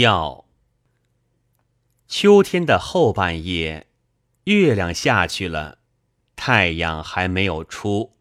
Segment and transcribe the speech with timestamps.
[0.00, 0.46] 要。
[2.08, 3.86] 秋天的后半夜，
[4.44, 5.78] 月亮下去了，
[6.36, 8.16] 太阳还没有出，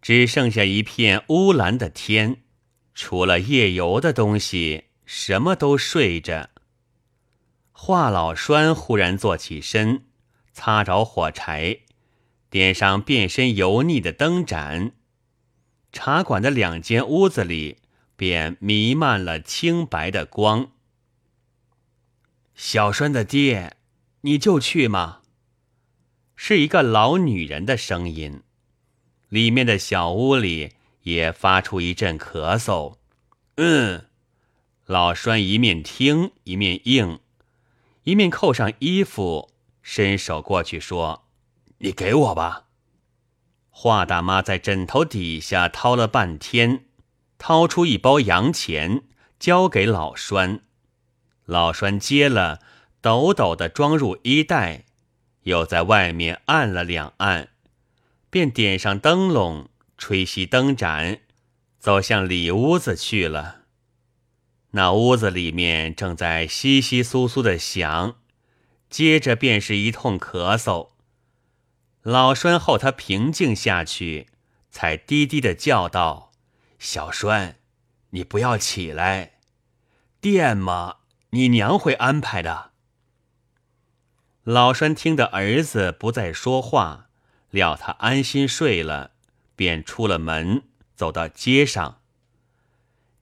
[0.00, 2.42] 只剩下一片乌蓝的天。
[2.94, 6.50] 除了夜游的东西，什么都睡着。
[7.70, 10.04] 华老栓忽然坐起身，
[10.52, 11.78] 擦着火柴，
[12.50, 14.92] 点上变身油腻的灯盏。
[15.90, 17.78] 茶馆的两间屋子里
[18.14, 20.70] 便弥漫了清白的光。
[22.54, 23.76] 小栓的爹，
[24.22, 25.20] 你就去吗？
[26.36, 28.42] 是一个老女人的声音。
[29.28, 32.96] 里面的小屋里也发出一阵咳嗽。
[33.56, 34.06] 嗯，
[34.84, 37.20] 老栓一面听一面应，
[38.04, 39.50] 一面扣上衣服，
[39.80, 41.24] 伸手过去说
[41.78, 42.66] ：“你给我吧。”
[43.70, 46.84] 华大妈在枕头底下掏了半天，
[47.38, 49.04] 掏出一包洋钱，
[49.38, 50.60] 交给老栓。
[51.44, 52.60] 老栓接了，
[53.00, 54.84] 抖抖的装入衣袋，
[55.42, 57.48] 又在外面按了两按，
[58.30, 61.20] 便点上灯笼，吹熄灯盏，
[61.78, 63.62] 走向里屋子去了。
[64.70, 68.16] 那屋子里面正在窸窸窣窣的响，
[68.88, 70.90] 接着便是一通咳嗽。
[72.02, 74.28] 老栓后，他平静下去，
[74.70, 76.32] 才低低的叫道
[76.78, 77.56] ：“小栓，
[78.10, 79.34] 你不要起来，
[80.20, 80.96] 电嘛，
[81.32, 82.70] 你娘会安排的。”
[84.44, 87.08] 老栓听得儿子不再说话，
[87.50, 89.12] 料他安心睡了，
[89.54, 90.62] 便出了门，
[90.96, 92.00] 走到街上。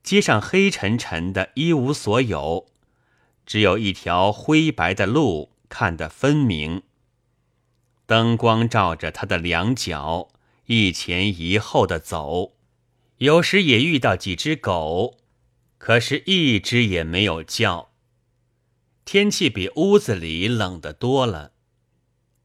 [0.01, 2.65] 街上黑沉沉的，一无所有，
[3.45, 6.81] 只有一条灰白的路，看得分明。
[8.07, 10.29] 灯光照着他的两脚，
[10.65, 12.53] 一前一后的走，
[13.19, 15.19] 有时也遇到几只狗，
[15.77, 17.90] 可是一只也没有叫。
[19.13, 21.51] 天气比屋子里冷得多了，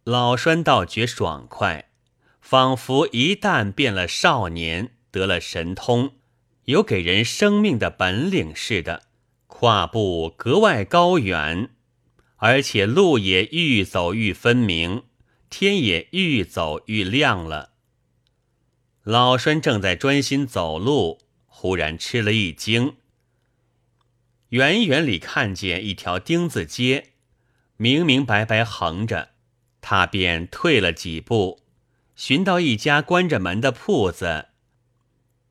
[0.03, 1.93] 老栓倒觉爽快，
[2.41, 6.17] 仿佛一旦变了少年，得了神通，
[6.65, 9.05] 有给人生命的本领似的，
[9.47, 11.71] 跨步格外高远，
[12.39, 15.05] 而且路也愈走愈分明。
[15.49, 17.75] 天也愈走愈亮了。
[19.05, 22.97] 老栓正在专心走路，忽然吃了一惊。
[24.51, 27.11] 远远里看见一条钉子街，
[27.77, 29.31] 明明白白横着，
[29.81, 31.63] 他便退了几步，
[32.15, 34.47] 寻到一家关着门的铺子，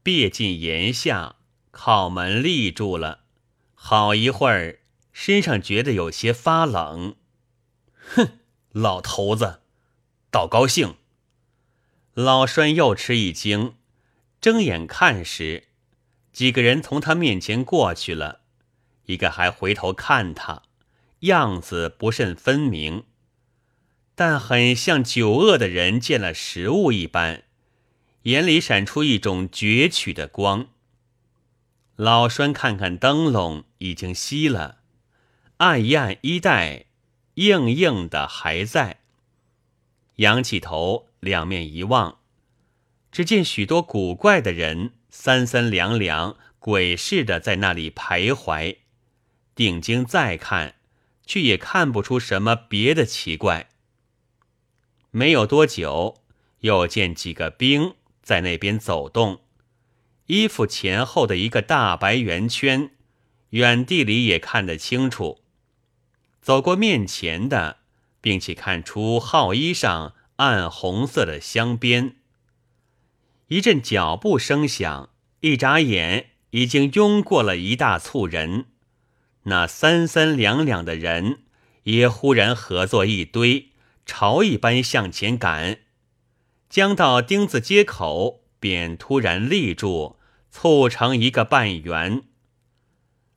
[0.01, 1.35] 别进檐下，
[1.71, 3.25] 靠门立住了。
[3.73, 4.79] 好一会儿，
[5.11, 7.15] 身上觉得有些发冷。
[7.97, 8.39] 哼，
[8.71, 9.61] 老头子！
[10.31, 10.95] 倒高兴，
[12.13, 13.75] 老栓又吃一惊，
[14.41, 15.67] 睁眼看时，
[16.31, 18.41] 几个人从他面前过去了，
[19.05, 20.63] 一个还回头看他，
[21.21, 23.03] 样子不甚分明，
[24.15, 27.43] 但很像久饿的人见了食物一般，
[28.23, 30.67] 眼里闪出一种攫取的光。
[31.95, 34.79] 老栓看看灯笼，已经熄了，
[35.57, 36.85] 按一按衣带，
[37.35, 38.99] 硬硬的还在。
[40.17, 42.19] 仰起头，两面一望，
[43.11, 48.77] 只见许多古怪的人，三三两两，鬼似的在那里徘徊。
[49.55, 50.75] 定睛再看，
[51.25, 53.69] 却也看不出什么别的奇怪。
[55.11, 56.21] 没有多久，
[56.59, 59.41] 又见几个兵在那边走动，
[60.27, 62.91] 衣服前后的一个大白圆圈，
[63.51, 65.41] 远地里也看得清楚。
[66.41, 67.77] 走过面前的。
[68.25, 72.15] 并且看出号衣上暗红色的镶边。
[73.49, 75.11] 一阵脚步声响，
[75.41, 78.65] 一眨眼已经拥过了一大簇人。
[79.47, 81.43] 那三三两两的人
[81.83, 83.69] 也忽然合作一堆，
[84.05, 85.79] 潮一般向前赶。
[86.69, 90.17] 将到钉子街口，便突然立住，
[90.49, 92.23] 凑成一个半圆。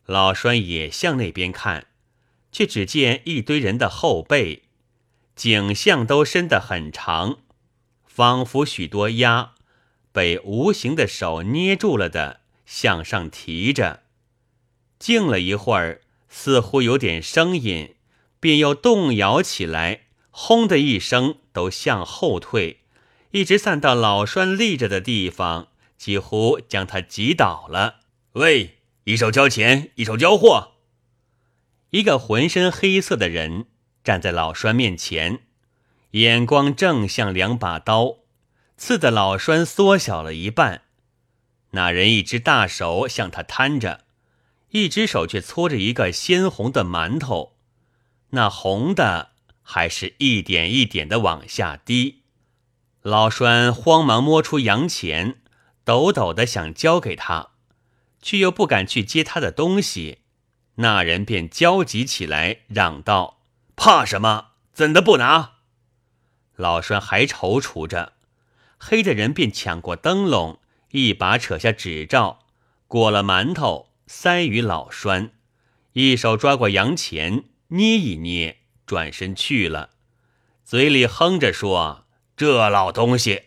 [0.06, 1.88] 老栓也向那边看，
[2.50, 4.62] 却只见一堆人的后背。
[5.36, 7.38] 颈项都伸得很长，
[8.06, 9.52] 仿佛许多鸭
[10.10, 14.04] 被无形的手捏住了的，向上提着。
[14.98, 17.94] 静了一会儿，似乎有点声音，
[18.40, 22.80] 便又动摇起来，轰的一声，都向后退，
[23.30, 28.00] 一直散到老栓立着的地方，几乎将他挤倒了。
[28.32, 30.72] 喂，一手交钱，一手交货。
[31.90, 33.66] 一个浑身黑色的人。
[34.04, 35.40] 站在老栓面前，
[36.12, 38.20] 眼光正像两把刀，
[38.78, 40.82] 刺得老栓缩小了一半。
[41.72, 44.06] 那人一只大手向他摊着，
[44.70, 47.56] 一只手却搓着一个鲜红的馒头，
[48.30, 49.30] 那红的
[49.62, 52.22] 还是一点一点的往下滴。
[53.02, 55.40] 老栓慌忙摸出洋钱，
[55.84, 57.50] 抖抖的想交给他，
[58.20, 60.18] 却又不敢去接他的东西。
[60.76, 63.40] 那人便焦急起来，嚷道
[63.74, 64.48] ：“怕什么？
[64.72, 65.54] 怎的不拿？”
[66.54, 68.12] 老栓还踌躇着，
[68.76, 70.60] 黑的人便抢过灯笼，
[70.90, 72.40] 一把扯下纸罩，
[72.86, 75.32] 裹了馒头塞于老栓，
[75.92, 78.56] 一手抓过洋钱，捏一捏，
[78.86, 79.90] 转身去了，
[80.64, 83.42] 嘴里哼着说：“这老东西，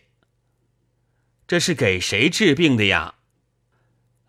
[1.48, 3.16] 这是给谁治病的呀？”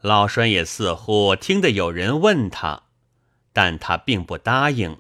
[0.01, 2.87] 老栓也似乎听得有人问他，
[3.53, 4.97] 但他并不答应，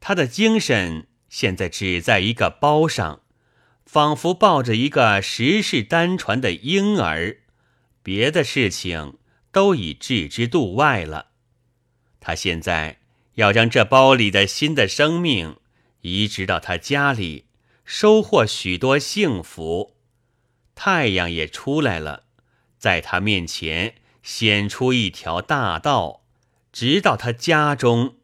[0.00, 1.06] 他的精神。
[1.28, 3.20] 现在只在一个包上，
[3.86, 7.42] 仿佛抱着一个十世单传的婴儿，
[8.02, 9.18] 别的事情
[9.58, 11.30] 都已置之度外了。
[12.20, 13.00] 他现在
[13.34, 15.56] 要将这包里的新的生命
[16.02, 17.46] 移植到他家里，
[17.84, 19.96] 收获许多幸福。
[20.76, 22.26] 太阳也出来了，
[22.78, 26.22] 在他面前显出一条大道，
[26.70, 28.14] 直到他家中。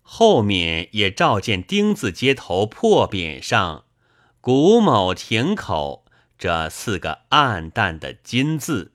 [0.00, 3.86] 后面也照见丁字街头破匾上
[4.40, 6.04] “古某亭口”
[6.38, 8.92] 这四个暗淡的金字。